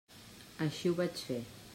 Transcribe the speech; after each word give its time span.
Així 0.65 0.91
ho 0.91 0.95
vaig 1.01 1.21
fer. 1.27 1.39